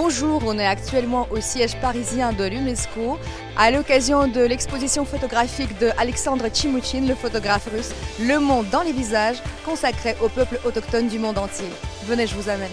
Bonjour, 0.00 0.44
on 0.46 0.56
est 0.60 0.64
actuellement 0.64 1.26
au 1.32 1.40
siège 1.40 1.74
parisien 1.80 2.32
de 2.32 2.44
l'UNESCO 2.44 3.18
à 3.56 3.72
l'occasion 3.72 4.28
de 4.28 4.42
l'exposition 4.42 5.04
photographique 5.04 5.76
de 5.80 5.90
Alexandre 5.98 6.44
Chimouchine, 6.54 7.08
le 7.08 7.16
photographe 7.16 7.68
russe, 7.74 7.90
Le 8.20 8.38
monde 8.38 8.68
dans 8.70 8.82
les 8.82 8.92
visages, 8.92 9.42
consacré 9.64 10.14
au 10.22 10.28
peuple 10.28 10.60
autochtone 10.64 11.08
du 11.08 11.18
monde 11.18 11.36
entier. 11.36 11.66
Venez, 12.04 12.28
je 12.28 12.36
vous 12.36 12.48
amène. 12.48 12.70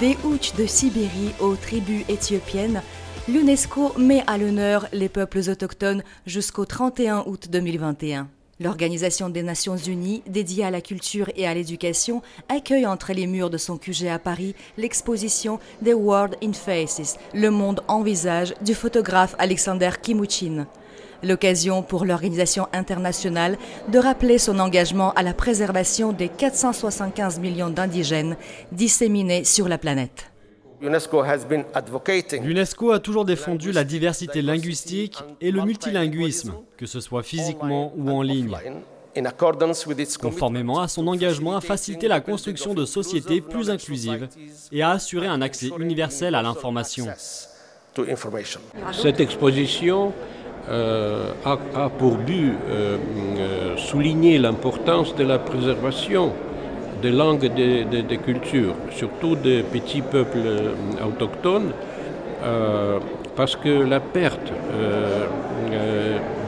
Des 0.00 0.16
Houches 0.24 0.54
de 0.54 0.66
Sibérie 0.66 1.34
aux 1.38 1.54
tribus 1.54 2.04
éthiopiennes, 2.08 2.82
l'UNESCO 3.30 3.92
met 3.96 4.24
à 4.26 4.38
l'honneur 4.38 4.88
les 4.92 5.08
peuples 5.08 5.48
autochtones 5.48 6.02
jusqu'au 6.26 6.64
31 6.64 7.22
août 7.26 7.46
2021. 7.48 8.28
L'Organisation 8.58 9.28
des 9.28 9.44
Nations 9.44 9.76
Unies, 9.76 10.22
dédiée 10.26 10.64
à 10.64 10.70
la 10.72 10.80
culture 10.80 11.30
et 11.36 11.46
à 11.46 11.54
l'éducation, 11.54 12.22
accueille 12.48 12.86
entre 12.86 13.12
les 13.12 13.28
murs 13.28 13.48
de 13.48 13.56
son 13.56 13.78
QG 13.78 14.08
à 14.08 14.18
Paris 14.18 14.56
l'exposition 14.76 15.60
The 15.84 15.92
World 15.94 16.36
in 16.42 16.52
Faces, 16.52 17.18
le 17.32 17.50
monde 17.50 17.82
en 17.86 18.02
visage 18.02 18.52
du 18.62 18.74
photographe 18.74 19.36
Alexander 19.38 19.90
Kimouchin 20.02 20.66
l'occasion 21.22 21.82
pour 21.82 22.06
l'organisation 22.06 22.66
internationale 22.72 23.58
de 23.88 23.98
rappeler 23.98 24.38
son 24.38 24.58
engagement 24.58 25.12
à 25.12 25.22
la 25.22 25.34
préservation 25.34 26.12
des 26.12 26.30
475 26.30 27.38
millions 27.40 27.68
d'indigènes 27.68 28.38
disséminés 28.72 29.44
sur 29.44 29.68
la 29.68 29.76
planète. 29.76 30.29
L'UNESCO 30.80 32.92
a 32.92 32.98
toujours 32.98 33.24
défendu 33.24 33.72
la 33.72 33.84
diversité 33.84 34.40
linguistique 34.40 35.18
et 35.40 35.50
le 35.50 35.62
multilinguisme, 35.62 36.54
que 36.76 36.86
ce 36.86 37.00
soit 37.00 37.22
physiquement 37.22 37.92
ou 37.96 38.10
en 38.10 38.22
ligne, 38.22 38.56
conformément 40.20 40.80
à 40.80 40.88
son 40.88 41.06
engagement 41.06 41.56
à 41.56 41.60
faciliter 41.60 42.08
la 42.08 42.20
construction 42.20 42.74
de 42.74 42.84
sociétés 42.84 43.40
plus 43.40 43.68
inclusives 43.68 44.28
et 44.72 44.82
à 44.82 44.90
assurer 44.90 45.26
un 45.26 45.42
accès 45.42 45.70
universel 45.78 46.34
à 46.34 46.42
l'information. 46.42 47.06
Cette 48.92 49.20
exposition 49.20 50.12
euh, 50.68 51.32
a, 51.44 51.88
pour 51.88 52.16
but 52.16 52.54
euh, 52.68 52.96
euh, 53.38 53.76
souligner 53.76 54.38
l'importance 54.38 55.16
de 55.16 55.24
la 55.24 55.38
préservation 55.38 56.32
des 57.02 57.10
langues 57.10 57.44
et 57.44 57.84
des, 57.84 58.18
cultures, 58.18 58.74
surtout 58.90 59.34
des 59.34 59.62
petits 59.62 60.02
peuples 60.02 60.38
autochtones, 61.06 61.72
parce 63.36 63.56
que 63.56 63.68
la 63.68 64.00
perte 64.00 64.52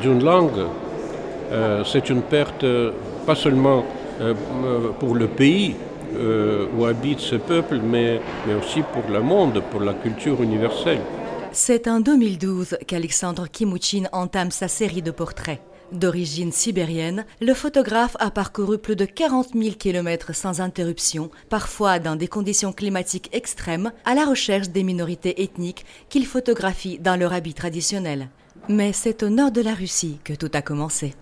d'une 0.00 0.25
langue, 0.25 0.67
c'est 1.84 2.09
une 2.11 2.22
perte 2.22 2.64
pas 3.27 3.34
seulement 3.34 3.84
pour 4.98 5.14
le 5.14 5.27
pays 5.27 5.75
où 6.77 6.84
habite 6.84 7.20
ce 7.20 7.37
peuple, 7.37 7.81
mais, 7.83 8.20
mais 8.47 8.55
aussi 8.55 8.83
pour 8.83 9.11
le 9.11 9.20
monde, 9.20 9.62
pour 9.70 9.81
la 9.81 9.94
culture 9.94 10.42
universelle. 10.42 11.00
C'est 11.55 11.87
en 11.87 12.00
2012 12.00 12.78
qu'Alexandre 12.87 13.47
Kimouchin 13.47 14.05
entame 14.12 14.50
sa 14.50 14.69
série 14.69 15.03
de 15.03 15.11
portraits. 15.11 15.61
D'origine 15.93 16.53
sibérienne, 16.53 17.27
le 17.43 17.53
photographe 17.53 18.17
a 18.19 18.31
parcouru 18.31 18.79
plus 18.79 18.97
de 18.97 19.05
40 19.05 19.48
000 19.55 19.75
km 19.79 20.34
sans 20.34 20.62
interruption, 20.62 21.31
parfois 21.51 21.99
dans 21.99 22.17
des 22.17 22.29
conditions 22.29 22.73
climatiques 22.73 23.29
extrêmes, 23.33 23.93
à 24.07 24.15
la 24.15 24.25
recherche 24.25 24.71
des 24.71 24.84
minorités 24.84 25.43
ethniques 25.43 25.84
qu'il 26.09 26.25
photographie 26.25 26.99
dans 26.99 27.17
leur 27.17 27.34
habit 27.34 27.53
traditionnel. 27.53 28.29
Mais 28.71 28.95
c'est 28.95 29.23
au 29.23 29.29
nord 29.29 29.51
de 29.51 29.61
la 29.61 29.75
Russie 29.75 30.19
que 30.25 30.33
tout 30.33 30.51
a 30.55 30.62
commencé. 30.62 31.15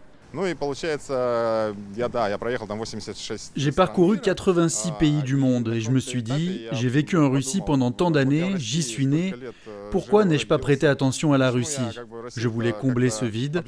J'ai 3.57 3.73
parcouru 3.73 4.21
86 4.21 4.93
pays 4.93 5.23
du 5.23 5.35
monde 5.35 5.69
et 5.75 5.81
je 5.81 5.91
me 5.91 5.99
suis 5.99 6.23
dit, 6.23 6.67
j'ai 6.71 6.89
vécu 6.89 7.17
en 7.17 7.29
Russie 7.29 7.61
pendant 7.67 7.91
tant 7.91 8.13
d'années, 8.13 8.53
j'y 8.57 8.85
suis 8.85 9.07
né, 9.07 9.35
pourquoi 9.91 10.25
n'ai-je 10.25 10.47
pas 10.47 10.59
prêté 10.59 10.87
attention 10.87 11.33
à 11.33 11.39
la 11.39 11.51
Russie? 11.51 11.81
Je 12.37 12.49
voulais 12.49 12.73
combler 12.73 13.11
ce 13.11 13.25
vide, 13.25 13.63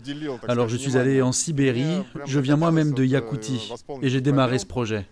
alors 0.48 0.68
je 0.68 0.76
suis 0.76 0.96
allé 0.96 1.22
en 1.22 1.32
Sibérie, 1.32 2.02
je 2.24 2.40
viens 2.40 2.56
moi-même 2.56 2.92
de 2.92 3.04
Yakoutie 3.04 3.72
et 4.00 4.08
j'ai 4.08 4.20
démarré 4.20 4.58
ce 4.58 4.66
projet. 4.66 5.06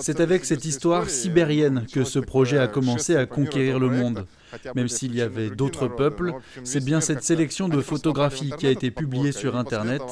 C'est 0.00 0.20
avec 0.20 0.44
cette 0.44 0.64
histoire 0.64 1.10
sibérienne 1.10 1.86
que 1.92 2.04
ce 2.04 2.18
projet 2.18 2.58
a 2.58 2.68
commencé 2.68 3.16
à 3.16 3.26
conquérir 3.26 3.78
le 3.78 3.88
monde. 3.88 4.26
Même 4.74 4.88
s'il 4.88 5.14
y 5.14 5.22
avait 5.22 5.50
d'autres 5.50 5.88
peuples, 5.88 6.34
c'est 6.62 6.84
bien 6.84 7.00
cette 7.00 7.24
sélection 7.24 7.68
de 7.68 7.80
photographies 7.80 8.52
qui 8.58 8.66
a 8.66 8.70
été 8.70 8.90
publiée 8.90 9.32
sur 9.32 9.56
Internet 9.56 10.02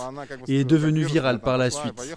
et 0.49 0.61
est 0.61 0.65
devenue 0.65 1.05
virale 1.05 1.41
par 1.41 1.59
la 1.59 1.71
suite. 1.71 2.17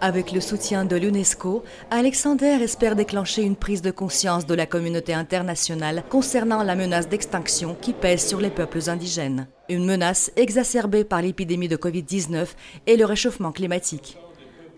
Avec 0.00 0.32
le 0.32 0.40
soutien 0.40 0.84
de 0.84 0.96
l'UNESCO, 0.96 1.64
Alexander 1.90 2.58
espère 2.62 2.96
déclencher 2.96 3.42
une 3.42 3.56
prise 3.56 3.82
de 3.82 3.90
conscience 3.90 4.46
de 4.46 4.54
la 4.54 4.66
communauté 4.66 5.14
internationale 5.14 6.02
concernant 6.08 6.62
la 6.62 6.74
menace 6.74 7.08
d'extinction 7.08 7.76
qui 7.80 7.92
pèse 7.92 8.26
sur 8.26 8.40
les 8.40 8.50
peuples 8.50 8.88
indigènes. 8.88 9.46
Une 9.70 9.86
menace 9.86 10.30
exacerbée 10.36 11.04
par 11.04 11.22
l'épidémie 11.22 11.68
de 11.68 11.76
Covid-19 11.76 12.48
et 12.86 12.96
le 12.98 13.06
réchauffement 13.06 13.50
climatique. 13.50 14.18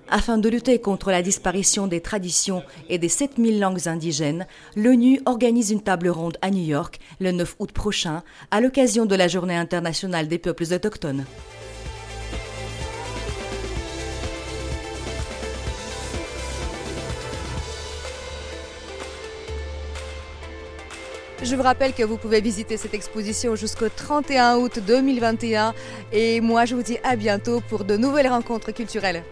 Afin 0.08 0.38
de 0.38 0.48
lutter 0.48 0.78
contre 0.80 1.10
la 1.10 1.22
disparition 1.22 1.88
des 1.88 2.00
traditions 2.00 2.62
et 2.88 2.98
des 2.98 3.08
7000 3.08 3.58
langues 3.58 3.88
indigènes, 3.88 4.46
l'ONU 4.76 5.20
organise 5.26 5.72
une 5.72 5.82
table 5.82 6.08
ronde 6.08 6.38
à 6.41 6.50
New 6.50 6.64
York 6.64 7.00
le 7.19 7.32
9 7.32 7.56
août 7.58 7.72
prochain 7.72 8.22
à 8.52 8.60
l'occasion 8.60 9.06
de 9.06 9.16
la 9.16 9.26
Journée 9.26 9.56
internationale 9.56 10.28
des 10.28 10.38
peuples 10.38 10.72
autochtones. 10.72 11.25
Je 21.42 21.54
vous 21.54 21.62
rappelle 21.62 21.92
que 21.92 22.02
vous 22.02 22.16
pouvez 22.16 22.41
visiter 22.41 22.76
cette 22.76 22.94
exposition 22.94 23.56
jusqu'au 23.56 23.88
31 23.88 24.56
août 24.56 24.78
2021 24.84 25.74
et 26.12 26.41
moi 26.41 26.64
je 26.64 26.74
vous 26.74 26.82
dis 26.82 26.98
à 27.04 27.14
bientôt 27.14 27.60
pour 27.69 27.84
de 27.84 27.97
nouvelles 27.97 28.28
rencontres 28.28 28.72
culturelles. 28.72 29.22